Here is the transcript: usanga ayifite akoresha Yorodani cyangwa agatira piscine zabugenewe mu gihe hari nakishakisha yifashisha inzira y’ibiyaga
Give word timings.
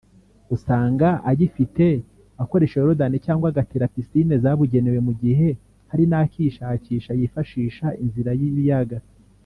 usanga 0.55 1.07
ayifite 1.29 1.85
akoresha 2.43 2.75
Yorodani 2.79 3.17
cyangwa 3.25 3.47
agatira 3.49 3.91
piscine 3.93 4.33
zabugenewe 4.43 4.99
mu 5.07 5.13
gihe 5.21 5.47
hari 5.91 6.03
nakishakisha 6.11 7.11
yifashisha 7.19 7.87
inzira 8.03 8.31
y’ibiyaga 8.41 8.97